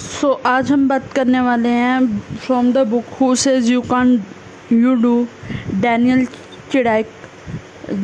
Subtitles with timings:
[0.00, 4.12] सो so, आज हम बात करने वाले हैं from the book who says you can't
[4.72, 5.26] you do
[5.80, 6.24] Daniel
[6.72, 7.10] Chidiac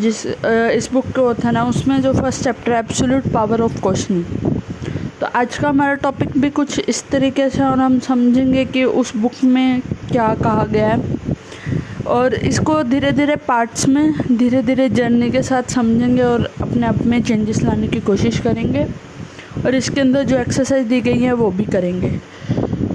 [0.00, 4.22] जिस इस बुक के है। ना उसमें जो फ़र्स्ट चैप्टर है एब्सोल्यूट पावर ऑफ़ क्वेश्चन
[5.20, 9.16] तो आज का हमारा टॉपिक भी कुछ इस तरीके से और हम समझेंगे कि उस
[9.16, 9.80] बुक में
[10.12, 11.00] क्या कहा गया है।
[12.08, 17.02] और इसको धीरे धीरे पार्ट्स में धीरे धीरे जर्नी के साथ समझेंगे और अपने आप
[17.06, 18.86] में चेंजेस लाने की कोशिश करेंगे।
[19.64, 22.10] और इसके अंदर जो एक्सरसाइज दी गई है वो भी करेंगे।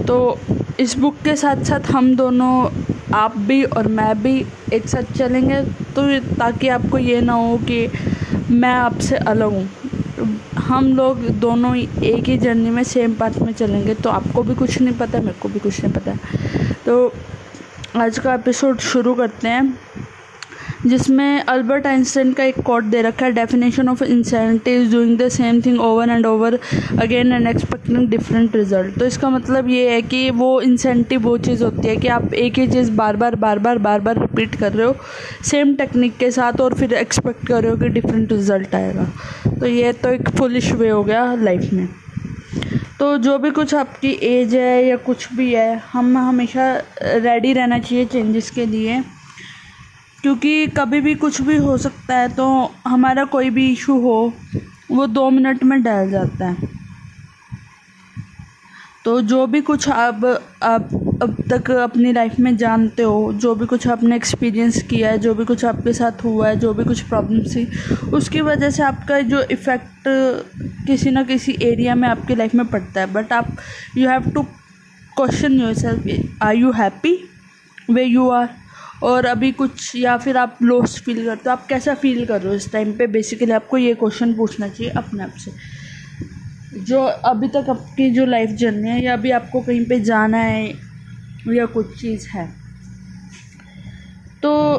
[0.07, 0.37] तो
[0.79, 2.69] इस बुक के साथ साथ हम दोनों,
[3.13, 4.33] आप भी और मैं भी
[4.73, 5.61] एक साथ चलेंगे
[5.95, 7.87] तो ताकि आपको ये ना हो कि
[8.51, 9.69] मैं आपसे अलग हूँ।
[10.57, 14.79] हम लोग दोनों एक ही जर्नी में सेम पाथ में चलेंगे तो आपको भी कुछ
[14.81, 16.15] नहीं पता, मेरे को भी कुछ नहीं पता।
[16.85, 17.13] तो
[17.95, 19.77] आज का एपिसोड शुरू करते हैं।
[20.85, 25.27] जिसमें अल्बर्ट आइंस्टाइन का एक कोट दे रखा है definition of insanity is doing the
[25.29, 26.59] same thing over and over
[27.01, 31.63] again and expecting different result तो इसका मतलब ये है कि वो इंसेंटिव वो चीज़
[31.63, 34.73] होती है कि आप एक ही चीज़ बार बार बार बार बार बार रिपीट कर
[34.73, 34.95] रहे हो
[35.45, 39.05] सेम टेक्निक के साथ और फिर एक्सपेक्ट कर रहे हो कि डिफरेंट रिज़ल्ट आएगा।
[39.59, 41.87] तो ये तो एक फुलिश वे हो गया लाइफ में।
[42.99, 47.79] तो जो भी कुछ आपकी एज है या कुछ भी है, हम हमेशा रेडी रहना
[47.79, 49.01] चाहिए चेंजेस के लिए।
[50.23, 52.47] क्योंकि कभी भी कुछ भी हो सकता है तो
[52.87, 54.33] हमारा कोई भी इशू हो,
[54.91, 56.69] वो दो मिनट में डल जाता है।
[59.05, 60.25] तो जो भी कुछ आप
[60.63, 60.89] आप
[61.21, 65.33] अब तक अपनी लाइफ में जानते हो, जो भी कुछ आपने एक्सपीरियंस किया है, जो
[65.33, 67.65] भी कुछ आपके साथ हुआ है, जो भी कुछ प्रॉब्लम थी,
[68.13, 70.07] उसकी वजह से आपका जो इफ़ेक्ट
[70.87, 73.55] किसी ना किसी एरिया में आपकी लाइफ में पड़ता है। बट आप
[73.97, 74.43] you have to
[75.17, 77.17] question yourself are you happy
[77.89, 78.49] way you are
[79.03, 82.49] और अभी कुछ या फिर आप लॉस फील करते हो, आप कैसा फील कर रहे
[82.49, 83.07] हो इस टाइम पे?
[83.07, 85.51] बेसिकली आपको ये क्वेश्चन पूछना चाहिए अपने आप से।
[86.79, 90.73] जो अभी तक आपकी जो लाइफ जर्नी है या अभी आपको कहीं पे जाना है
[91.47, 92.49] या कुछ चीज़ है।
[94.43, 94.75] तो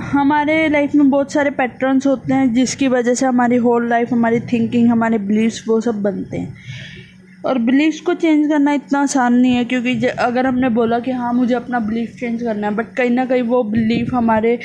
[0.00, 4.40] हमारे लाइफ में बहुत सारे पैटर्न्स होते हैं जिसकी वजह से हमारी होल लाइफ हमारी
[4.40, 6.54] थिंकिंग हमारे बिलीव्स वो सब बनते हैं।
[7.44, 11.32] और बिलीव्स को चेंज करना इतना आसान नहीं है, क्योंकि अगर हमने बोला कि हाँ
[11.34, 14.58] मुझे अपना बिलीफ चेंज करना है बट कहीं ना कहीं वो बिलीफ हमारे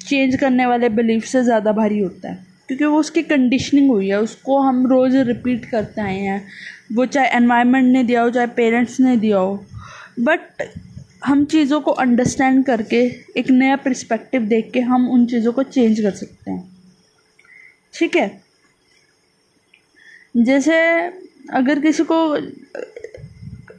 [0.00, 4.20] चेंज करने वाले बिलीफ से ज़्यादा भारी होता है, क्योंकि वो उसकी कंडीशनिंग हुई है,
[4.20, 6.42] उसको हम रोज़ रिपीट करते आए हैं।
[6.94, 9.64] वो चाहे एनवायरनमेंट ने दिया हो, चाहे पेरेंट्स ने दिया हो
[10.20, 10.62] बट
[11.24, 13.00] हम चीज़ों को अंडरस्टैंड करके,
[13.36, 16.68] एक नया पर्सपेक्टिव देख के हम उन चीज़ों को चेंज कर सकते हैं।
[17.94, 18.40] ठीक है?
[20.36, 20.76] जैसे
[21.50, 22.16] अगर किसी को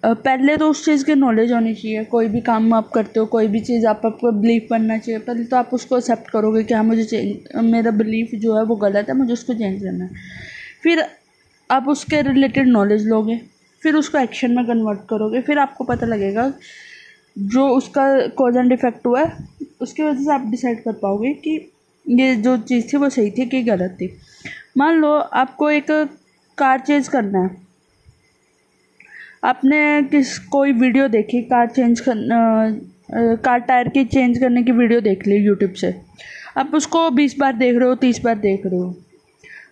[0.06, 3.48] पहले तो उस चीज़ की नॉलेज होनी चाहिए, कोई भी काम आप करते हो, कोई
[3.48, 6.84] भी चीज़ आप आपको बिलीव करना चाहिए, पहले तो आप उसको एक्सेप्ट करोगे कि हाँ
[6.84, 10.12] मुझे चेंज मेरा बिलीफ जो है वो गलत है, मुझे उसको चेंज करना है।
[10.84, 11.04] फिर
[11.70, 13.40] आप उसके रिलेटेड नॉलेज लोगे,
[13.82, 16.52] फिर उसको एक्शन में कन्वर्ट करोगे, फिर आपको पता लगेगा
[17.38, 18.06] जो उसका
[18.38, 19.38] कॉज एंड इफ़ेक्ट हुआ है,
[19.82, 21.52] उसकी वजह से आप डिसाइड कर पाओगे कि
[22.06, 24.10] ये जो चीज़ थी वो सही थी कि गलत थी।
[24.78, 25.92] मान लो आपको एक
[26.62, 27.50] कार चेंज करना है।
[29.44, 32.26] आपने किस, कोई वीडियो देखी कार चेंज कर
[33.46, 35.94] कार टायर की चेंज करने की वीडियो देख ली यूट्यूब से?
[36.58, 38.96] आप उसको बीस बार देख रहे हो, तीस बार देख रहे हो।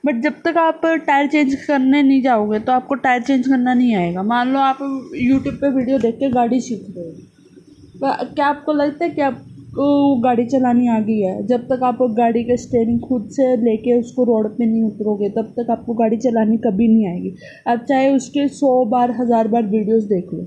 [0.06, 3.96] बट जब तक आप टायर चेंज करने नहीं जाओगे तो आपको टायर चेंज करना नहीं
[3.96, 4.78] आएगा। मान लो आप
[5.16, 9.46] यूट्यूब पे वीडियो देख के गाड़ी सीख रहे हो। क्या आपको लगता है कि आप
[9.70, 14.00] को गाड़ी चलानी आ गई है, जब तक आप गाड़ी का स्टेयरिंग खुद से लेके
[14.00, 17.34] उसको रोड पे नहीं उतरोगे, तब तक आपको गाड़ी चलानी कभी नहीं आएगी।
[17.68, 20.44] आप चाहे उसके सौ बार, हज़ार बार वीडियोस देख लो।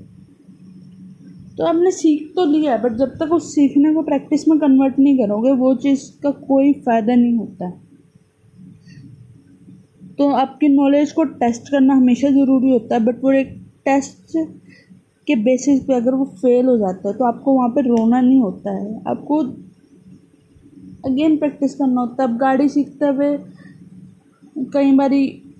[1.58, 4.98] तो आपने सीख तो लिया है बट जब तक उस सीखने को प्रैक्टिस में कन्वर्ट
[4.98, 7.80] नहीं करोगे, वो चीज़ का कोई फ़ायदा नहीं होता। है
[10.18, 13.48] तो आपकी नॉलेज को टेस्ट करना हमेशा ज़रूरी होता है बट वो एक
[13.84, 14.36] टेस्ट
[15.32, 18.40] के बेसिस पे अगर वो फेल हो जाता है तो आपको वहाँ पे रोना नहीं
[18.40, 19.38] होता है। आपको
[21.04, 23.36] अगेन प्रैक्टिस करना होता है। अब गाड़ी सीखते हुए
[24.74, 25.10] कई बार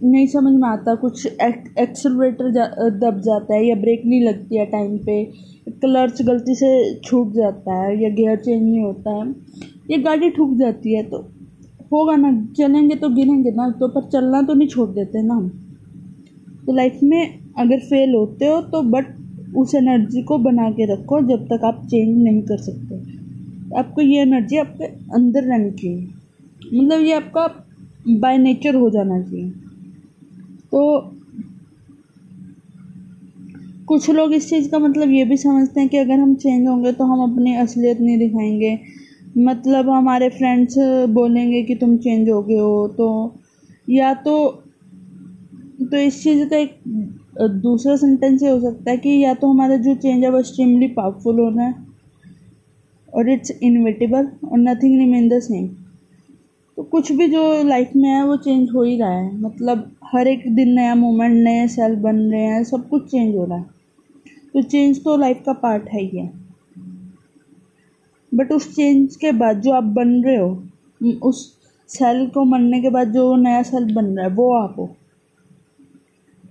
[0.05, 2.65] नहीं समझ में आता कुछ एक्सलरेटर जा,
[3.01, 5.25] दब जाता है या ब्रेक नहीं लगती है टाइम पे
[5.71, 6.71] क्लर्च गलती से
[7.01, 9.29] छूट जाता है या गियर चेंज नहीं होता है
[9.91, 11.19] या गाड़ी ठुक जाती है तो
[11.93, 15.49] होगा ना चलेंगे तो गिरेंगे ना तो पर चलना तो नहीं छोड़ देते ना हम।
[16.67, 19.15] तो लाइफ में अगर फेल होते हो तो बट
[19.57, 22.95] उस एनर्जी को बना के रखो जब तक आप चेंज नहीं कर सकते।
[23.79, 24.85] आपको ये एनर्जी आपके
[25.15, 26.09] अंदर रहनी चाहिए।
[26.75, 27.47] मतलब ये आपका
[28.09, 29.51] बाय नेचर हो जाना चाहिए।
[30.73, 31.11] तो
[33.87, 36.93] कुछ लोग इस चीज़ का मतलब ये भी समझते हैं कि अगर हम चेंज होंगे
[36.93, 38.79] तो हम अपनी असलियत नहीं दिखाएँगे।
[39.39, 40.75] मतलब हमारे फ्रेंड्स
[41.09, 43.35] बोलेंगे कि तुम चेंज हो गए हो तो
[43.91, 44.63] या तो
[45.83, 46.79] तो इस चीज़ का एक
[47.33, 50.89] दूसरा सेंटेंस ये हो सकता है कि या तो हमारा जो चेंज है, वो एक्सट्रीमली
[50.89, 51.75] पावरफुल होना है
[53.13, 55.69] और इट्स इनविटेबल और नथिंग रिमेन द सेम
[56.77, 60.29] तो कुछ भी जो लाइफ में है, वो चेंज हो ही रहा है। मतलब हर
[60.29, 63.65] एक दिन नया मोमेंट नए सेल बन रहे हैं, सब कुछ चेंज हो रहा है।
[64.55, 66.31] तो चेंज तो लाइफ का पार्ट है ही है।
[68.33, 71.45] बट उस चेंज के बाद जो आप बन रहे हो उस
[71.91, 74.89] सेल को मरने के बाद जो नया सेल बन रहा है, वो आप हो।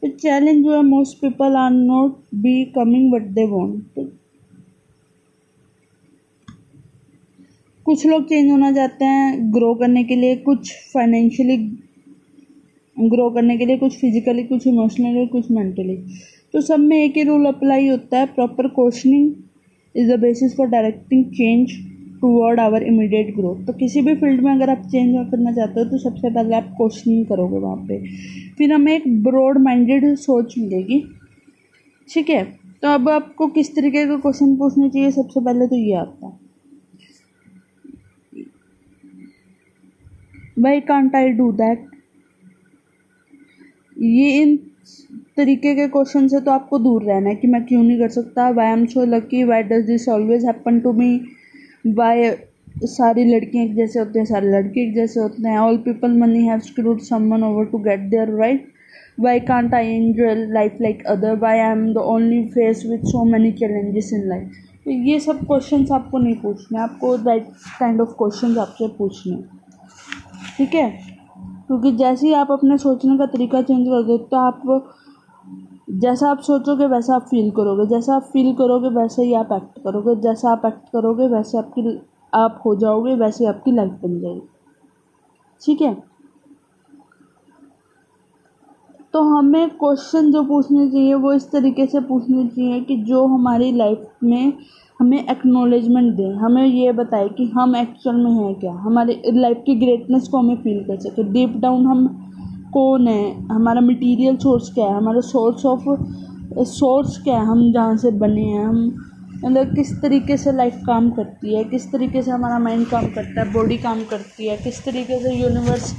[0.03, 3.99] जो है most people are not be coming what they want
[7.85, 11.57] कुछ लोग चेंज होना चाहते हैं ग्रो करने के लिए, कुछ फाइनेंशियली
[12.97, 15.95] ग्रो करने के लिए, कुछ फिजिकली कुछ इमोशनली कुछ मेंटली
[16.53, 19.31] तो सब में एक ही रूल अप्लाई होता है proper questioning
[19.95, 21.71] is the basis for directing change
[22.21, 25.85] toward our immediate growth तो किसी भी फ़ील्ड में अगर आप चेंज करना चाहते हो
[25.89, 27.97] तो सबसे पहले आप क्वेश्चनिंग करोगे वहाँ पे।
[28.57, 30.99] फिर हमें एक ब्रॉड माइंडेड सोच मिलेगी।
[32.07, 32.43] ठीक है?
[32.83, 36.31] तो अब आपको किस तरीके का क्वेश्चन पूछने चाहिए, सबसे पहले तो ये है।
[40.59, 41.85] Why can't I do that
[43.97, 44.55] ये इन
[45.37, 48.49] तरीके के क्वेश्चन से तो आपको दूर रहना है कि मैं क्यों नहीं कर सकता?
[48.49, 51.19] Why am so lucky why does this always happen to me
[51.85, 52.31] why
[52.85, 56.43] सारी लड़कियाँ एक जैसे होते हैं, सारे लड़के एक जैसे होते हैं। All people money
[56.45, 58.67] have screwed someone over to get there right
[59.47, 63.51] can't I enjoy life like other why I am the only face with so many
[63.53, 64.51] challenges in life
[64.85, 67.47] तो ये सब क्वेश्चन आपको नहीं पूछने। आपको राइट
[67.79, 69.35] काइंड ऑफ़ क्वेश्चन आपसे पूछने।
[70.57, 70.89] ठीक है?
[71.67, 74.61] क्योंकि जैसे ही आप अपने सोचने का तरीका चेंज कर दो तो आप
[75.91, 79.79] जैसा आप सोचोगे वैसा आप फील करोगे। जैसा आप फील करोगे वैसे ही आप एक्ट
[79.83, 82.01] करोगे। जैसा आप एक्ट करोगे वैसे आपकी,
[82.33, 84.41] आप हो जाओगे, वैसे आपकी लाइफ बन जाएगी।
[85.65, 86.03] ठीक है?
[89.13, 93.71] तो हमें क्वेश्चन जो पूछने चाहिए, वो इस तरीके से पूछने चाहिए कि जो हमारी
[93.71, 94.53] लाइफ में
[94.99, 98.73] हमें एक्नोलेजमेंट दें। हमें ये बताए कि हम एक्चुअल में हैं क्या?
[98.73, 102.30] हमारे लाइफ की ग्रेटनेस को हमें फील कर सके। डीप डाउन हम
[102.73, 103.47] कौन है?
[103.47, 104.97] हमारा मटेरियल सोर्स क्या है?
[104.97, 105.89] हमारा सोर्स ऑफ़
[106.69, 107.45] सोर्स क्या है?
[107.45, 109.07] हम जहाँ से बने हैं, हम
[109.45, 113.41] मतलब किस तरीके से लाइफ काम करती है, किस तरीके से हमारा माइंड काम करता
[113.41, 115.93] है बॉडी काम करती है, किस तरीके से यूनिवर्स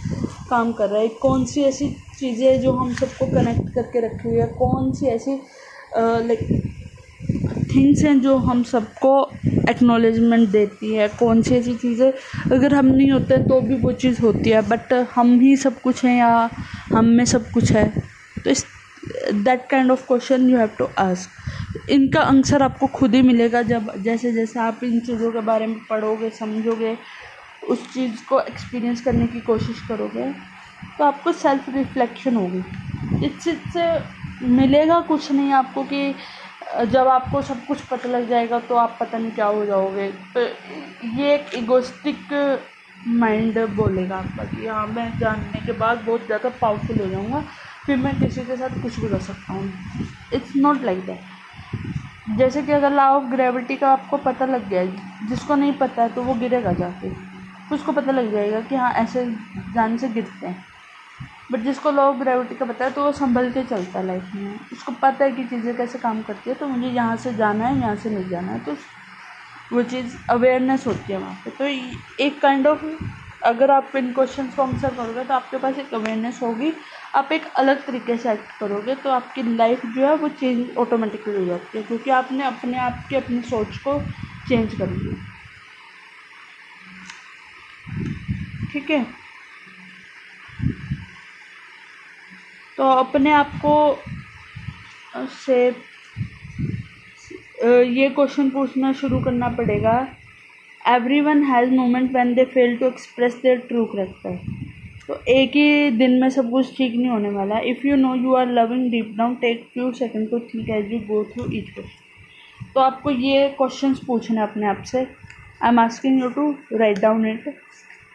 [0.51, 1.89] काम कर रहा है, कौन सी ऐसी
[2.19, 5.41] चीज़ें जो हम सबको कनेक्ट करके रखी हुई है, कौन सी ऐसी
[5.97, 6.39] लाइक
[7.67, 9.12] थिंग्स हैं जो हम सबको
[9.70, 12.12] एक्नॉलेजमेंट देती है, कौन सी ऐसी चीज़ें,
[12.52, 16.05] अगर हम नहीं होते तो भी वो चीज़ होती है बट हम ही सब कुछ
[16.05, 16.50] हैं या
[16.93, 17.88] हम में सब कुछ है?
[18.44, 18.64] तो इस
[19.34, 23.93] that kind of question you have to ask इनका आंसर आपको खुद ही मिलेगा जब,
[24.02, 26.96] जैसे जैसे आप इन चीज़ों के बारे में पढ़ोगे, समझोगे,
[27.69, 30.32] उस चीज़ को एक्सपीरियंस करने की कोशिश करोगे
[30.99, 36.14] तो आपको सेल्फ रिफ्लेक्शन होगी। इस चीज़ से मिलेगा कुछ नहीं आपको कि
[36.85, 40.41] जब आपको सब कुछ पता लग जाएगा तो आप पता नहीं क्या हो जाओगे। तो
[41.17, 42.32] ये एक इगोस्टिक
[43.09, 47.44] माइंड बोलेगा आपका कि हाँ मैं जानने के बाद बहुत ज़्यादा पावरफुल हो जाऊँगा,
[47.87, 52.62] फिर मैं किसी के साथ कुछ भी कर सकता हूँ। इट्स नॉट लाइक दैट जैसे
[52.62, 54.85] कि अगर लॉ ऑफ़ ग्रेविटी का आपको पता लग गया,
[55.29, 57.11] जिसको नहीं पता है तो वो गिरेगा जाके।
[57.75, 59.25] उसको पता लग जाएगा कि हाँ ऐसे
[59.75, 60.72] जान से गिरते हैं।
[61.53, 64.31] बट जिसको लॉ ऑफ़ ग्रेविटी का पता है तो वो संभल के चलता है लाइफ
[64.35, 67.67] में। उसको पता है कि चीज़ें कैसे काम करती है तो मुझे यहाँ से जाना
[67.67, 68.76] है, यहाँ से नहीं जाना है। तो
[69.73, 71.64] वो चीज़ अवेयरनेस होती है वहाँ पे। तो
[72.25, 72.85] एक काइंड ऑफ़
[73.45, 76.73] अगर आप इन क्वेश्चन को आंसर करोगे तो आपके पास एक अवेयरनेस होगी।
[77.14, 81.35] आप एक अलग तरीके से एक्ट करोगे तो आपकी लाइफ जो है, वो चेंज ऑटोमेटिकली
[81.35, 83.99] हो जाती है। क्योंकि आपने अपने आप की अपनी सोच को
[84.49, 85.17] चेंज कर लिया।
[88.73, 89.22] ठीक है?
[92.76, 93.75] तो अपने आप को
[95.45, 95.64] से
[97.64, 99.95] ये क्वेश्चन पूछना शुरू करना पड़ेगा।
[101.21, 104.38] Everyone has moment when they fail to express their true character
[105.07, 108.35] तो एक ही दिन में सब कुछ ठीक नहीं होने वाला if you know you
[108.35, 112.71] are loving deep down take few second to think as you go through each question
[112.75, 117.26] तो आपको ये क्वेश्चन पूछने अपने आप से। I am asking you to write down
[117.31, 117.55] it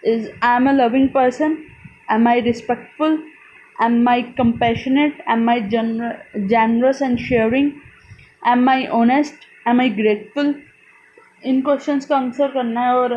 [0.03, 1.57] is I am a loving person
[2.11, 3.17] am I respectful
[3.79, 5.21] am i compassionate?
[5.27, 6.17] Am i gener-
[6.49, 7.73] generous and sharing?
[8.43, 9.45] Am i honest?
[9.67, 10.53] Am I grateful
[11.45, 13.13] in question का answer करना है और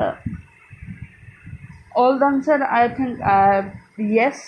[1.96, 3.18] all the answer I think
[4.00, 4.42] yes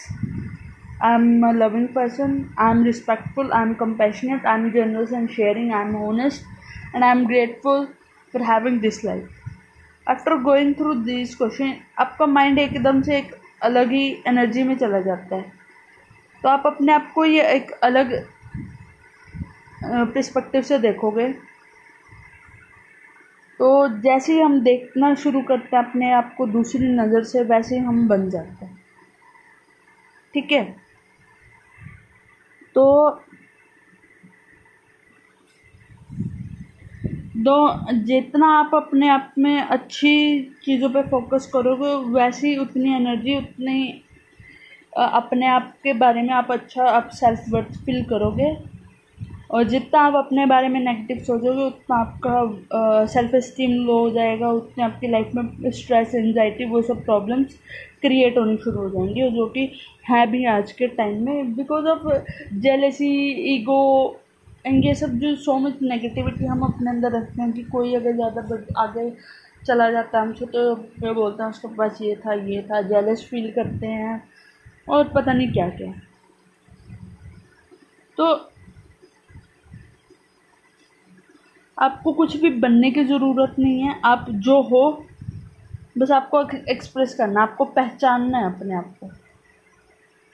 [1.02, 5.28] I am a loving person I am respectful I am compassionate I am generous and
[5.30, 7.86] sharing I am honest and I am grateful
[8.34, 13.92] for having this life after going through this question आपका mind एकदम से एक अलग
[13.92, 15.61] ही energy में चला जाता है।
[16.42, 18.12] तो आप अपने आप को ये एक अलग
[19.84, 21.28] पर्सपेक्टिव से देखोगे।
[23.60, 27.74] तो जैसे ही हम देखना शुरू करते हैं, अपने आप को दूसरी नज़र से, वैसे
[27.74, 28.80] ही हम बन जाते हैं।
[30.34, 30.64] ठीक है?
[32.74, 33.10] तो
[37.36, 44.04] दो, जितना आप अपने आप में अच्छी चीज़ों पे फोकस करोगे, वैसी उतनी एनर्जी उतनी
[44.92, 48.56] अपने आप के बारे में आप अच्छा आप सेल्फ वर्थ फील करोगे।
[49.50, 54.48] और जितना आप अपने बारे में नेगेटिव सोचोगे, उतना आपका सेल्फ इस्टीम लो हो जाएगा,
[54.50, 57.58] उतने आपकी लाइफ में स्ट्रेस एनजाइटी वो सब प्रॉब्लम्स
[58.02, 59.70] क्रिएट होनी शुरू हो जाएँगी, और जो कि
[60.08, 62.08] है भी आज के टाइम में। Because of
[62.60, 63.10] jealousy
[63.54, 63.82] ego
[64.64, 68.12] and ये सब जो सो मच नेगेटिविटी हम अपने अंदर रखते हैं कि कोई अगर
[68.14, 69.10] ज़्यादा आगे
[69.66, 73.26] चला जाता है हमसे तो मैं बोलता हूँ, उसके पास ये था ये था। जेलस
[73.30, 74.22] फील करते हैं।
[74.88, 75.92] और पता नहीं क्या क्या।
[78.18, 78.48] तो
[81.78, 85.06] आपको कुछ भी बनने की ज़रूरत नहीं है, आप जो हो,
[85.98, 89.08] बस आपको एक्सप्रेस करना है, आपको पहचानना है अपने आप को।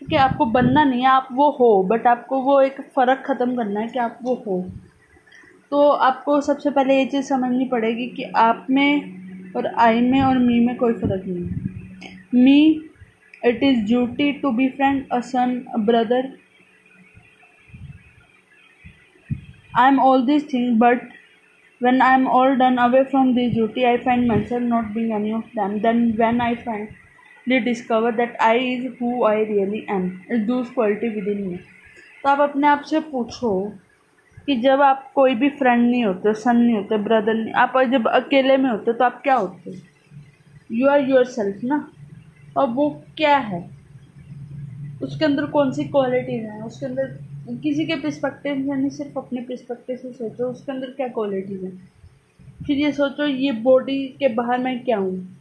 [0.01, 3.57] ठीक है, आपको बनना नहीं है, आप वो हो बट आपको वो एक फ़र्क ख़त्म
[3.57, 4.63] करना है कि आप वो हो।
[5.71, 10.39] तो आपको सबसे पहले ये चीज़ समझनी पड़ेगी कि आप में और आई में और
[10.39, 12.88] मी में कोई फ़र्क नहीं है। Me
[13.43, 16.33] it is duty to be friend a son brother
[19.79, 21.09] I am all this thing but
[21.81, 25.13] when I am all done away from this duty I find my self not being
[25.13, 26.89] any of them then when I find
[27.49, 31.57] the discover that I is who I really am is those quality within me
[32.23, 33.53] तो आप अपने आप से पूछो
[34.47, 38.09] कि जब आप कोई भी फ्रेंड नहीं होते सन नहीं होते ब्रदर नहीं, आप जब
[38.09, 39.75] अकेले में होते तो आप क्या होते?
[40.73, 41.79] यू आर योर सेल्फ ना?
[42.59, 43.71] और वो क्या है?
[45.03, 46.63] उसके अंदर कौन सी क्वालिटीज़ हैं?
[46.63, 47.07] उसके अंदर
[47.63, 51.93] किसी के परस्पेक्टिव में नहीं सिर्फ़ अपने परस्पेक्टिव से सोचो, उसके अंदर क्या क्वालिटीज़ हैं?
[52.67, 55.39] फिर ये सोचो, ये बॉडी के बाहर मैं क्या हूँ?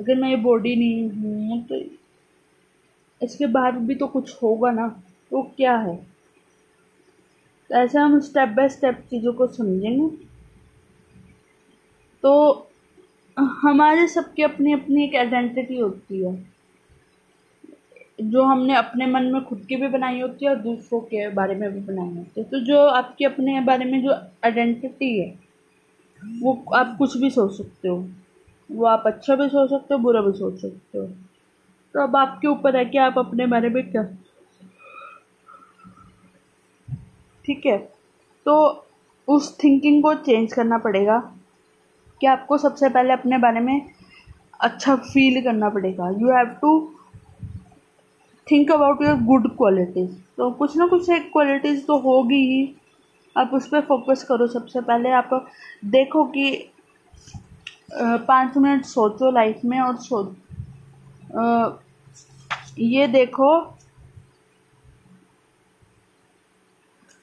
[0.00, 1.80] अगर मैं ये बॉडी नहीं हूँ तो
[3.22, 4.86] इसके बाहर भी तो कुछ होगा ना?
[5.32, 5.96] वो तो क्या है?
[7.70, 10.08] तो ऐसे हम स्टेप बाय स्टेप चीज़ों को समझेंगे।
[12.22, 12.65] तो
[13.40, 16.56] हमारे सबके अपनी अपनी एक आइडेंटिटी होती है।
[18.20, 21.54] जो हमने अपने मन में खुद की भी बनाई होती है और दूसरों के बारे
[21.54, 24.12] में भी बनाई होती है। तो जो आपकी अपने बारे में जो
[24.44, 25.38] आइडेंटिटी है,
[26.40, 28.08] वो आप कुछ भी सोच सकते हो।
[28.72, 31.06] वो आप अच्छा भी सोच सकते हो, बुरा भी सोच सकते हो।
[31.94, 34.02] तो अब आपके ऊपर है कि आप अपने बारे में क्या
[37.44, 37.78] ठीक है?
[38.44, 38.86] तो
[39.28, 41.35] उस थिंकिंग को चेंज करना पड़ेगा।
[42.20, 43.80] कि आपको सबसे पहले अपने बारे में
[44.60, 46.78] अच्छा फील करना पड़ेगा। You have to
[48.46, 52.74] think about your good qualities तो कुछ ना कुछ एक क्वालिटीज़ तो होगी ही।
[53.36, 55.30] आप उस पर फोकस करो सबसे पहले। आप
[55.84, 56.50] देखो कि
[57.92, 60.22] पाँच मिनट सोचो लाइफ में और सो
[62.78, 63.50] ये देखो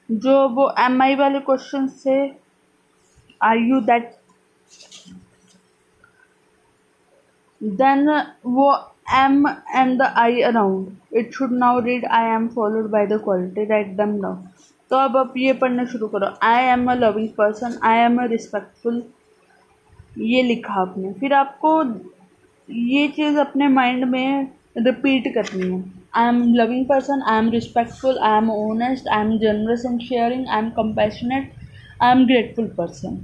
[0.08, 2.16] जो वो एम आई वाले क्वेश्चन से
[3.40, 4.16] आर यू दैट
[7.64, 8.72] वो
[9.12, 10.98] M and the I around.
[11.12, 13.66] It should now read I am followed by the quality.
[13.66, 14.36] Write them down.
[14.90, 16.26] तो अब आप ये पढ़ना शुरू करो.
[16.42, 19.02] I am a loving person I am a respectful
[20.18, 21.12] ये लिखा आपने.
[21.12, 21.82] फिर आपको
[22.68, 25.82] ये चीज़ अपने माइंड में रिपीट करनी है.
[26.16, 30.46] I am loving person I am respectful I am honest I am generous and sharing
[30.48, 31.52] I am compassionate
[32.02, 33.16] I am grateful person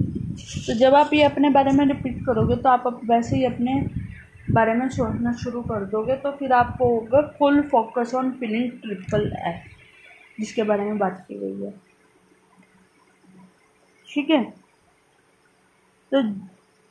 [0.67, 3.81] तो जब आप ये अपने बारे में रिपीट करोगे तो आप वैसे ही अपने
[4.51, 9.31] बारे में सोचना शुरू कर दोगे तो फिर आपको होगा full focus on feeling triple
[9.47, 9.69] F
[10.39, 11.71] जिसके बारे में बात की गई है।
[14.09, 14.43] ठीक है?
[16.11, 16.21] तो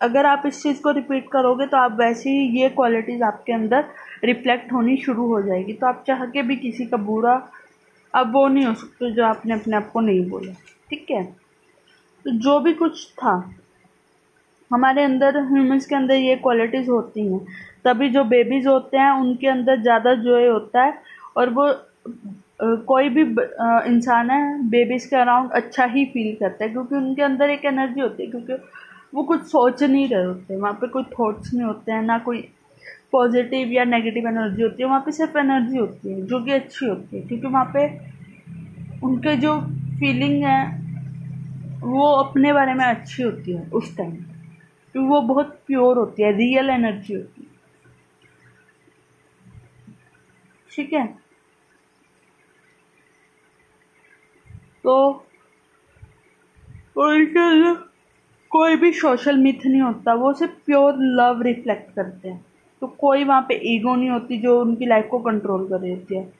[0.01, 3.85] अगर आप इस चीज़ को रिपीट करोगे तो आप वैसे ही ये क्वालिटीज़ आपके अंदर
[4.25, 7.35] रिफ्लेक्ट होनी शुरू हो जाएगी। तो आप चाह के भी किसी का बुरा,
[8.15, 10.53] अब वो नहीं हो सकते जो आपने अपने आप को नहीं बोला।
[10.91, 11.25] ठीक है?
[12.25, 13.39] तो जो भी कुछ था
[14.71, 17.41] हमारे अंदर ह्यूमन्स के अंदर ये क्वालिटीज़ होती हैं।
[17.85, 20.95] तभी जो बेबीज़ होते हैं, उनके अंदर ज़्यादा जोए होता है
[21.37, 21.73] और वो
[22.87, 23.23] कोई भी
[23.91, 28.01] इंसान है बेबीज़ के अराउंड अच्छा ही फील करता है क्योंकि उनके अंदर एक एनर्जी
[28.01, 28.53] होती है क्योंकि
[29.15, 32.41] वो कुछ सोच नहीं रहे होते। वहाँ पे कोई थॉट्स नहीं होते हैं, ना कोई
[33.13, 36.87] पॉजिटिव या नेगेटिव एनर्जी होती है। वहाँ पे सिर्फ़ एनर्जी होती है, जो कि अच्छी
[36.87, 37.87] होती है। क्योंकि वहाँ पे
[39.07, 39.61] उनके जो
[40.01, 40.63] फीलिंग है,
[41.83, 44.17] वो अपने बारे में अच्छी होती है उस टाइम
[44.93, 47.51] क्योंकि वो बहुत प्योर होती है रियल एनर्जी होती है।
[50.73, 51.07] ठीक है?
[54.85, 55.27] तो
[57.37, 57.91] अंदर
[58.51, 62.47] कोई भी सोशल मिथ नहीं होता, वो सिर्फ़ प्योर लव रिफ्लेक्ट करते हैं।
[62.81, 66.33] तो कोई वहाँ पे ईगो नहीं होती जो उनकी लाइफ को कंट्रोल कर होती है।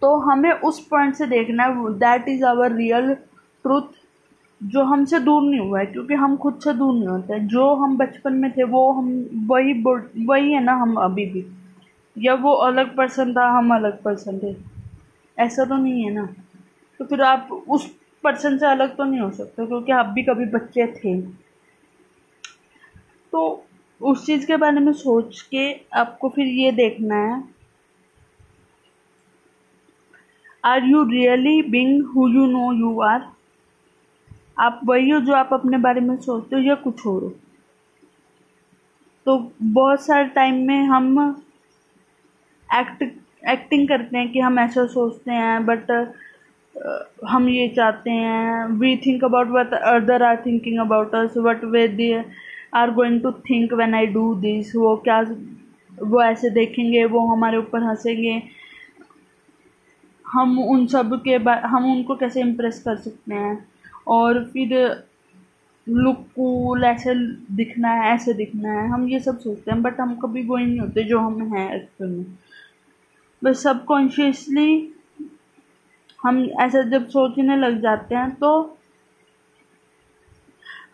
[0.00, 3.14] तो हमें उस पॉइंट से देखना है that is our real
[3.62, 4.03] truth
[4.64, 7.96] जो हमसे दूर नहीं हुआ है, क्योंकि हम खुद से दूर नहीं होते। जो हम
[7.96, 9.08] बचपन में थे, वो हम,
[9.46, 9.72] वही
[10.26, 11.46] वही है ना हम अभी भी।
[12.18, 14.56] या वो अलग पर्सन था, हम अलग पर्सन थे।
[15.38, 16.28] ऐसा तो नहीं है ना।
[16.98, 17.86] तो फिर आप उस
[18.24, 21.20] पर्सन से अलग तो नहीं हो सकते, क्योंकि आप भी कभी बच्चे थे।
[23.32, 23.64] तो
[24.02, 27.44] उस चीज़ के बारे में सोच के आपको फिर ये देखना है
[30.64, 33.33] are you really being who you know you are
[34.56, 37.32] आप वही हो जो आप अपने बारे में सोचते हो या कुछ और हो।
[39.26, 41.18] तो बहुत सारे टाइम में हम
[42.68, 43.02] एक्ट
[43.48, 45.90] एक्टिंग करते हैं कि हम ऐसा सोचते हैं बट
[47.28, 51.86] हम ये चाहते हैं we think about what other are thinking about us what way
[51.88, 52.12] they
[52.74, 55.20] are going to think when I do this वो क्या,
[56.02, 58.42] वो ऐसे देखेंगे, वो हमारे ऊपर हंसेंगे।
[60.24, 61.34] हम उन सब के
[61.68, 63.73] हम उनको कैसे इम्प्रेस कर सकते हैं?
[64.06, 64.72] और फिर
[65.86, 67.14] लुक कूल ऐसे
[67.56, 70.66] दिखना है, ऐसे दिखना है। हम ये सब सोचते हैं बट हम कभी वो ही
[70.66, 72.24] नहीं होते जो हम हैं एक्चुअल में।
[73.42, 74.92] बस सबकॉन्शियसली
[76.20, 78.78] हम ऐसा जब सोचने लग जाते हैं तो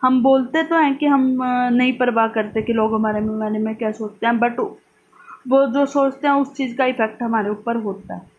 [0.01, 1.37] हम बोलते तो हैं कि हम
[1.73, 4.59] नहीं परवाह करते कि लोग हमारे बारे में क्या सोचते हैं बट
[5.49, 8.29] वो जो सोचते हैं उस चीज़ का इफ़ेक्ट हमारे ऊपर होता है।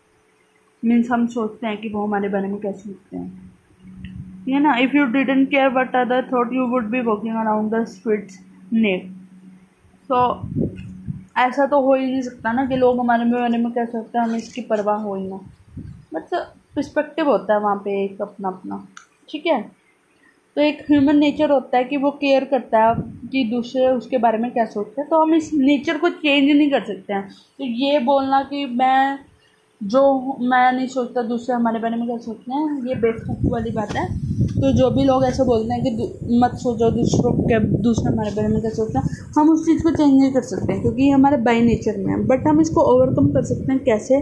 [0.83, 3.52] मीन्स हम सोचते हैं कि वो हमारे बारे में क्या सोचते हैं।
[4.49, 7.81] You know if you didn't care what other thought, you would be walking around the
[7.85, 8.33] streets
[8.73, 9.11] naked.
[10.11, 10.47] So,
[11.37, 14.17] ऐसा तो हो ही नहीं सकता ना कि लोग हमारे में बारे में कह सकते
[14.17, 15.35] हैं, हमें इसकी परवाह हो ही ना।
[16.13, 18.87] बट पर्सपेक्टिव होता है वहाँ पे एक अपना अपना
[19.29, 19.71] ठीक है?
[20.55, 24.37] तो एक ह्यूमन नेचर होता है कि वो केयर करता है कि दूसरे उसके बारे
[24.37, 27.63] में क्या सोचते हैं। तो हम इस नेचर को चेंज नहीं कर सकते हैं। तो
[27.63, 29.19] ये बोलना कि मैं
[29.83, 30.01] जो
[30.41, 34.05] मैं नहीं सोचता, दूसरे हमारे बारे में क्या सोचते हैं, ये बेवकूफ़ वाली बात है।
[34.53, 38.47] तो जो भी लोग ऐसे बोलते हैं कि मत सोचो दूसरों के, दूसरे हमारे बारे
[38.47, 41.09] में क्या सोचते हैं, हम उस चीज़ को चेंज नहीं कर सकते हैं क्योंकि ये
[41.09, 44.15] हमारे बाई नेचर में है। बट हम इसको ओवरकम कर सकते हैं, कैसे?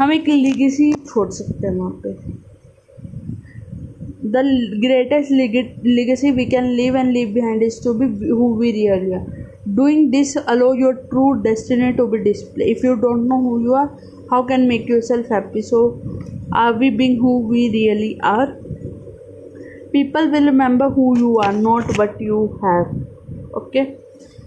[0.00, 2.12] हम एक लिगेसी छोड़ सकते हैं वहाँ पे।
[4.26, 4.42] The
[4.80, 9.14] greatest legacy we can live and live behind is to be who we real
[9.76, 13.72] doing this allow your true destiny to be display if you don't know who you
[13.74, 13.86] are
[14.32, 15.80] how can make your self happy so
[16.56, 18.46] are we being who we really are
[19.92, 23.84] people will remember who you are not but you have okay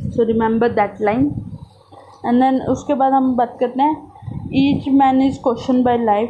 [0.10, 1.32] so remember that line
[2.26, 3.96] and then उसके बाद हम बात करते हैं
[4.56, 6.30] each man is question by life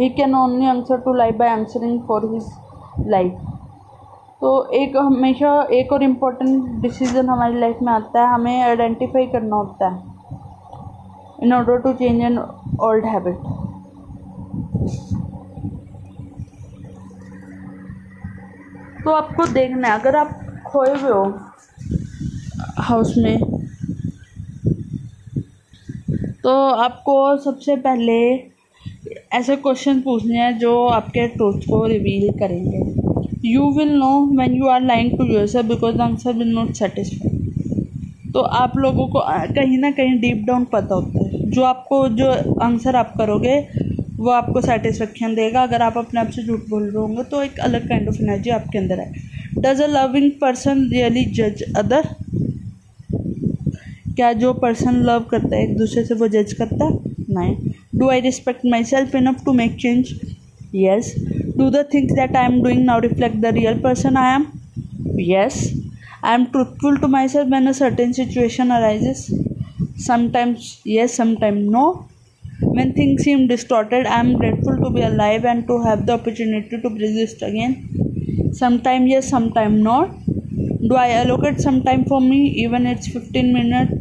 [0.00, 3.32] he can only answer to life by answering for his life
[4.40, 9.56] तो एक हमेशा एक और इम्पोर्टेंट डिसीज़न हमारी लाइफ में आता है। हमें आइडेंटिफाई करना
[9.56, 10.15] होता है।
[11.42, 12.38] In order to change an
[12.80, 13.38] old habit.
[19.04, 20.30] तो आपको देखना है, अगर आप
[20.66, 21.24] खोए हुए हो
[22.84, 23.38] हाउस में
[26.42, 28.16] तो आपको सबसे पहले
[29.34, 32.80] ऐसे क्वेश्चन पूछने हैं जो आपके ट्रूथ को रिवील करेंगे।
[33.50, 36.72] You will know when you are lying to your self because the answer will not
[36.74, 37.30] satisfy
[38.32, 39.20] तो आप लोगों को
[39.54, 42.30] कहीं ना कहीं डीप डाउन पता होता है। जो आपको जो
[42.62, 43.56] आंसर आप करोगे,
[44.16, 47.58] वो आपको सेटिस्फेक्शन देगा। अगर आप अपने आप से झूठ बोल रहे होंगे तो एक
[47.60, 49.12] अलग काइंड ऑफ़ एनर्जी आपके अंदर है
[49.58, 52.08] does a loving person really जज अदर
[54.16, 56.98] क्या जो पर्सन लव करता है, एक दूसरे से वो जज करता है?
[57.30, 60.12] नहीं। Do I respect my self enough to make change
[60.74, 61.14] yes
[61.58, 64.46] do the things that I am doing now reflect the real person I am
[65.20, 65.60] yes
[66.24, 69.26] I am truthful to my self when a certain situation arises
[69.96, 72.08] sometimes yes sometimes no.
[72.60, 76.80] When things seem distorted i am grateful to be alive and to have the opportunity
[76.84, 77.74] to resist again.
[78.62, 80.10] Sometimes yes sometimes not
[80.90, 83.94] do i allocate some time for me even it's 15 minutes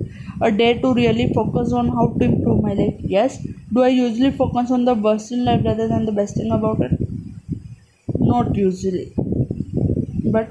[0.47, 2.95] a day to really focus on how to improve my life?
[3.17, 3.37] Yes.
[3.73, 6.81] Do i usually focus on the worst in life rather than the best thing about
[6.89, 6.93] it?
[8.17, 9.13] Not usually.
[10.25, 10.49] But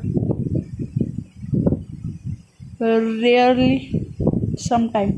[2.79, 4.04] rarely
[4.61, 5.13] sometime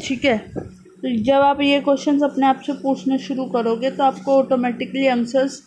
[0.00, 0.36] ठीक है?
[0.38, 5.60] तो जब आप ये questions अपने आप से पूछने शुरू करोगे तो आपको ऑटोमेटिकली आंसर्स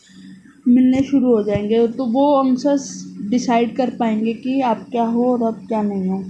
[0.67, 2.89] मिलने शुरू हो जाएँगे। तो वो आंसर्स
[3.30, 6.24] डिसाइड कर पाएँगे कि आप क्या हो और आप क्या नहीं हो।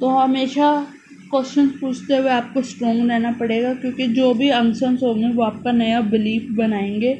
[0.00, 0.70] तो हमेशा
[1.30, 6.00] क्वेश्चन पूछते हुए आपको स्ट्रॉन्ग रहना पड़ेगा, क्योंकि जो भी आंसर्स होंगे वो आपका नया
[6.00, 7.14] बिलीफ बनाएँगे।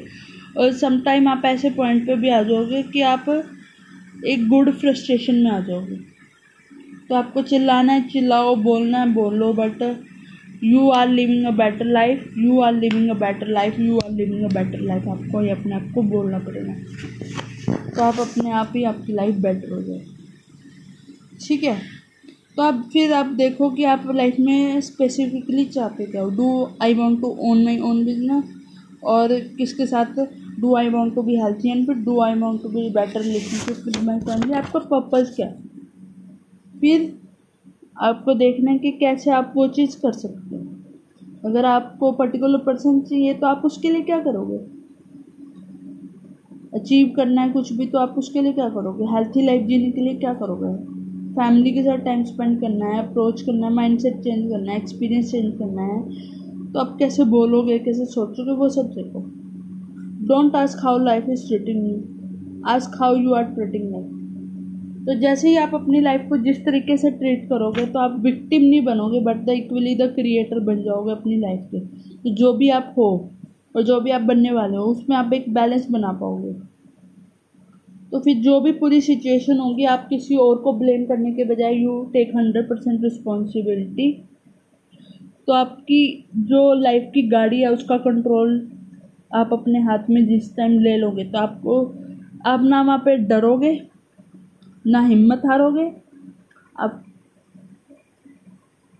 [0.57, 3.29] और समटाइम आप ऐसे पॉइंट पे भी आ जाओगे कि आप
[4.27, 5.95] एक गुड फ्रस्ट्रेशन में आ जाओगे।
[7.09, 9.81] तो आपको चिल्लाना है, चिल्लाओ, बोलना है, बोलो but
[10.63, 14.43] you are living a better life you are living a better life you are living
[14.43, 16.73] a better life आपको ही अपने आप को बोलना पड़ेगा।
[17.89, 20.05] तो आप अपने आप ही आपकी लाइफ बेटर हो जाए
[21.47, 21.77] ठीक है?
[22.55, 26.93] तो आप फिर आप देखो कि आप लाइफ में स्पेसिफिकली चाहते क्या हो। Do I
[26.93, 28.53] want to own my own business
[29.03, 30.19] और किसके साथ
[30.63, 33.85] do I want to be healthy and फिर do I want to be better relationship
[33.85, 35.57] with my family आपका पर्पज़ क्या है?
[36.73, 37.11] फिर
[38.01, 40.61] आपको देखना है कि कैसे आप वो चीज़ कर सकते हो।
[41.45, 44.57] अगर आपको पर्टिकुलर पर्सन चाहिए तो आप उसके लिए क्या करोगे?
[46.73, 49.05] अचीव करना है कुछ भी तो आप उसके लिए क्या करोगे?
[49.07, 50.73] हेल्थी लाइफ जीने के लिए क्या करोगे?
[51.35, 54.77] फैमिली के साथ टाइम स्पेंड करना है अप्रोच करना है माइंड सेट चेंज करना है
[54.77, 59.19] एक्सपीरियंस चेंज करना है तो आप कैसे बोलोगे, कैसे सोचोगे वो सब देखो।
[60.27, 62.01] Don't ask how life is treating you
[62.69, 66.97] ask how you are treating life तो जैसे ही आप अपनी लाइफ को जिस तरीके
[66.97, 71.11] से ट्रीट करोगे तो आप विक्टिम नहीं बनोगे but the equally the creator बन जाओगे
[71.11, 73.09] अपनी लाइफ के तो जो भी आप हो,
[73.75, 76.53] और जो भी आप बनने वाले हो, उसमें आप एक बैलेंस बना पाओगे।
[78.11, 81.75] तो फिर जो भी पूरी सिचुएशन होगी, आप किसी और को ब्लेम करने के बजाय
[81.75, 84.11] you take hundred percent responsibility
[85.47, 86.01] तो आपकी
[86.37, 88.59] जो लाइफ की गाड़ी है, उसका कंट्रोल
[89.33, 91.81] आप अपने हाथ में जिस टाइम ले लोगे तो आपको
[92.45, 93.73] आप ना वहाँ पे डरोगे
[94.85, 95.91] ना हिम्मत हारोगे
[96.75, 97.03] आप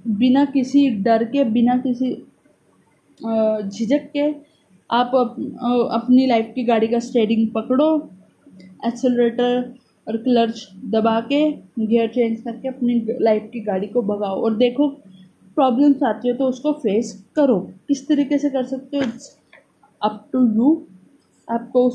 [0.05, 2.11] बिना किसी डर के बिना किसी
[3.19, 4.27] झिझक के
[4.89, 5.35] आप अप,
[5.93, 7.87] अपनी लाइफ की गाड़ी का स्टेयरिंग पकड़ो
[8.87, 9.73] एक्सेलरेटर
[10.07, 11.39] और क्लच दबा के
[11.79, 14.87] गियर चेंज करके अपनी लाइफ की गाड़ी को भगाओ। और देखो
[15.57, 19.03] प्रॉब्लम्स आती है तो उसको फेस करो। किस तरीके से कर सकते हो?
[20.03, 20.71] अप टू यू
[21.47, 21.89] आपको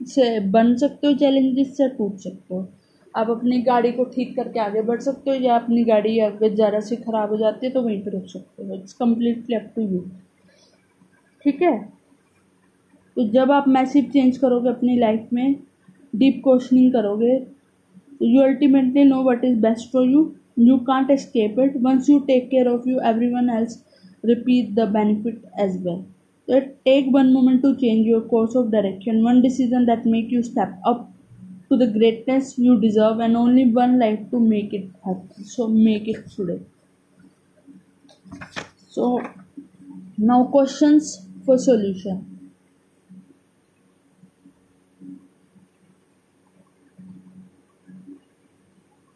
[0.00, 2.66] से बन सकते हो चैलेंजेस से टूट सकते हो।
[3.14, 6.80] आप अपनी गाड़ी को ठीक करके आगे बढ़ सकते हो, या अपनी गाड़ी अगर ज़रा
[6.80, 9.82] सी ख़राब हो जाती है तो वहीं पर रुक सकते हो। It's completely up to
[9.82, 10.00] you
[11.44, 11.78] ठीक है?
[13.16, 15.54] तो जब आप मैसिव चेंज करोगे अपनी लाइफ में
[16.14, 17.34] डीप क्वेश्चनिंग करोगे
[18.22, 20.22] you ultimately know what is best for you
[20.58, 20.78] you.
[21.10, 23.82] Escape it once you take care of you every one else
[24.24, 26.02] repeat the benefit as well.
[26.48, 30.42] So take one moment to change your course of direction one decision that make you
[30.42, 31.08] step up
[31.68, 36.08] to the greatness you deserve and only one life to make it happen so make
[36.08, 36.60] it today
[38.88, 39.06] so
[40.18, 41.14] now questions
[41.46, 42.28] for solution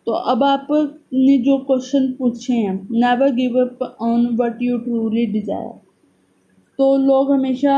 [0.07, 5.71] तो अब आपने जो question पूछे हैं never give up on what you truly desire
[6.79, 7.77] तो लोग हमेशा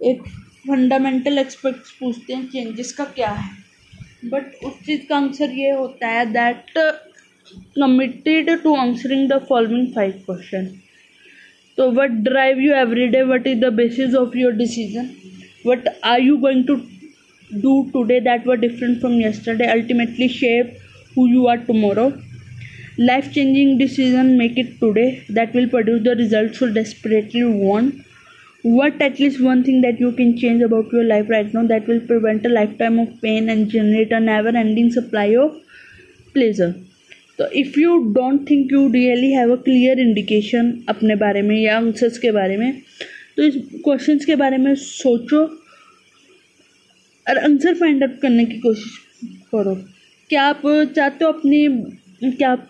[0.00, 0.22] एक
[0.68, 3.50] फंडामेंटल एक्सपेक्ट्स पूछते हैं चेंजेस का क्या है?
[4.30, 6.78] बट उस चीज़ का आंसर ये होता है that
[7.78, 10.68] committed to answering the following five question
[11.78, 15.10] तो what drive you every day what is the basis of your decision
[15.66, 16.76] what are you going to
[17.50, 19.68] do today that were different from yesterday?
[19.68, 20.76] Ultimately shape
[21.16, 22.12] you are tomorrow.
[22.98, 27.94] Life changing decision make it today that will produce the results you desperately want.
[28.64, 31.86] What at least one thing that you can change about your life right now that
[31.86, 35.60] will prevent a lifetime of pain and generate a never ending supply of
[36.34, 36.72] pleasure.
[37.38, 41.76] तो if you don't think you really have a clear indication अपने बारे में या
[41.76, 42.72] answers के बारे में
[43.36, 45.42] तो इस क्वेश्चंस के बारे में सोचो
[47.26, 48.98] और आंसर फाइंड आउट करने की कोशिश
[49.54, 49.74] करो
[50.30, 50.62] क्या आप
[50.96, 52.68] चाहते हो अपनी क्या आप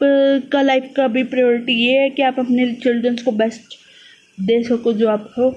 [0.53, 3.79] का लाइफ का भी प्रायोरिटी ये है कि आप अपने चिल्ड्रंस को बेस्ट
[4.41, 5.51] दे सको जो आप हो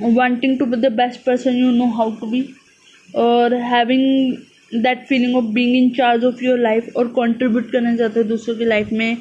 [0.00, 2.44] wanting to be the best person you know how to be
[3.16, 4.36] और having
[4.74, 8.54] that feeling of being in charge of your life और कंट्रीब्यूट करना चाहते हो दूसरों
[8.56, 9.16] की लाइफ में,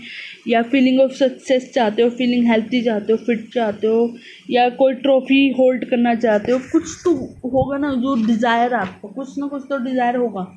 [0.47, 4.13] या फीलिंग ऑफ़ सक्सेस चाहते हो फीलिंग हेल्थी चाहते हो फिट चाहते हो,
[4.49, 7.13] या कोई ट्रॉफी होल्ड करना चाहते हो, कुछ तो
[7.49, 10.47] होगा ना जो डिज़ायर आपको, कुछ ना कुछ तो डिज़ायर होगा।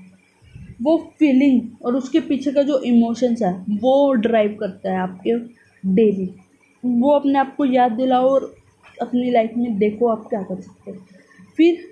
[0.83, 5.39] वो फीलिंग और उसके पीछे का जो इमोशंस है, वो ड्राइव करता है आपके
[5.85, 6.31] डेली
[6.85, 8.55] वो अपने आप को याद दिलाओ और
[9.03, 10.97] अपनी लाइफ में देखो आप क्या कर सकते हो।
[11.57, 11.89] फिर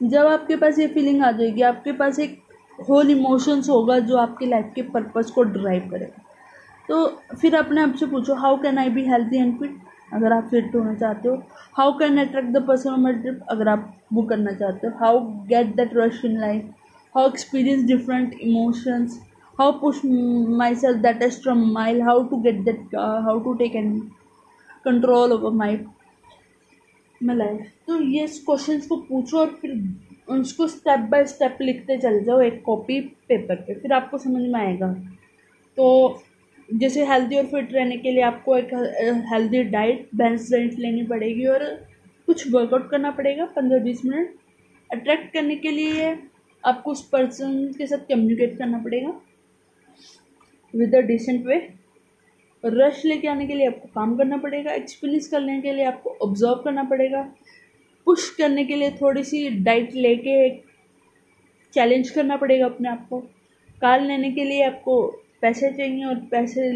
[0.00, 2.38] जब आपके पास ये फीलिंग आ जाएगी, आपके पास एक
[2.88, 6.22] होल इमोशंस होगा जो आपकी लाइफ के पर्पज़ को ड्राइव करेगा।
[6.88, 7.06] तो
[7.40, 9.76] फिर अपने आप से पूछो how can I be healthy and fit
[10.14, 11.34] अगर आप फिट होना चाहते हो
[11.76, 15.20] how can attract the person on my trip अगर आप वो करना चाहते हो how
[15.46, 16.70] get that rush in life
[17.14, 19.20] how experience different emotions
[19.58, 21.72] how push my self that mile?
[21.72, 23.90] Mile how to get that how to take an
[24.86, 25.72] control over my
[27.20, 29.72] my life तो ये question को पूछो और फिर
[30.30, 34.60] उसको step by step लिखते चल जाओ एक कॉपी पेपर पे, फिर आपको समझ में
[34.60, 34.92] आएगा।
[35.76, 36.22] तो
[36.68, 38.72] जैसे हेल्दी और फिट रहने के लिए आपको एक
[39.32, 41.64] हेल्दी डाइट बैलेंस डाइट लेनी पड़ेगी और
[42.28, 44.34] कुछ वर्कआउट करना पड़ेगा पंद्रह बीस मिनट।
[44.90, 46.16] अट्रैक्ट करने के लिए
[46.64, 49.12] आपको उस पर्सन के साथ कम्युनिकेट करना पड़ेगा।
[50.74, 51.56] With a decent way
[52.64, 56.62] rush लेके आने के लिए आपको काम करना पड़ेगा एक्सपीरियंस करने के लिए आपको ऑब्ज़र्व
[56.64, 57.22] करना पड़ेगा
[58.06, 60.48] पुश करने के लिए थोड़ी सी डाइट लेके
[61.74, 63.20] चैलेंज करना पड़ेगा अपने आप को।
[63.82, 65.02] कार लेने के लिए आपको
[65.42, 66.70] पैसे चाहिए और पैसे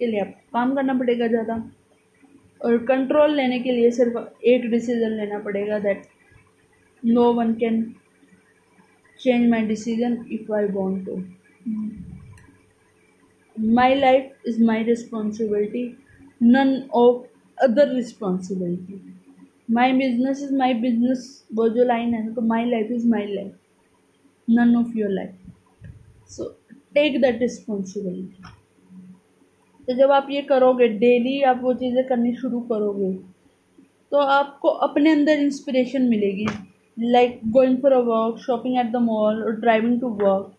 [0.00, 1.54] के लिए आपको काम करना पड़ेगा ज़्यादा।
[2.60, 6.02] और कंट्रोल लेने के लिए सिर्फ़ एक डिसीज़न लेना पड़ेगा that
[7.02, 7.82] no one can
[9.20, 11.16] change my decision if I want to
[13.56, 15.84] my life is my responsibility
[16.42, 19.00] none of other responsibility
[19.68, 23.52] my business is my business वो जो लाइन है तो my life is my life
[24.48, 26.48] none of your life so
[26.94, 28.42] take that responsibility
[29.88, 33.12] तो जब आप ये करोगे daily आप वो चीज़ें करनी शुरू करोगे
[34.12, 36.46] तो आपको अपने अंदर इंस्पिरेशन मिलेगी.
[36.98, 40.52] Like going for a work shopping at the mall और ड्राइविंग टू वर्क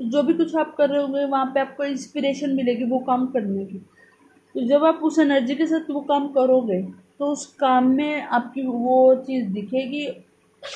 [0.00, 3.64] जो भी कुछ आप कर रहे होंगे, वहाँ पे आपको इंस्पिरेशन मिलेगी, वो काम करने
[3.64, 3.78] की।
[4.54, 6.82] तो जब आप उस एनर्जी के साथ वो काम करोगे
[7.20, 10.06] तो उस काम में आपकी वो चीज़ दिखेगी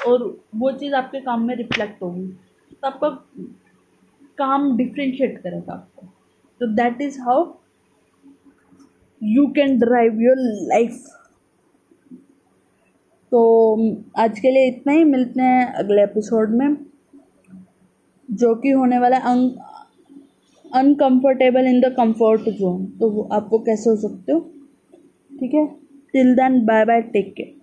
[0.07, 0.23] और
[0.57, 3.09] वो चीज़ आपके काम में रिफ्लेक्ट होगी। तो आपका
[4.39, 6.07] काम डिफ्रेंशिएट करेगा आपको।
[6.61, 7.45] तो that is how
[9.21, 10.37] you can drive your
[10.69, 11.05] life
[13.33, 13.41] तो
[14.19, 16.92] आज के लिए इतना ही, मिलते हैं अगले एपिसोड में।
[18.29, 19.33] जो कि होने वाला है
[20.65, 24.41] uncomfortable in the comfort zone तो वो आपको कैसे हो सकते हो?
[25.33, 25.67] ठीक है?
[26.15, 27.51] Till then bye bye take care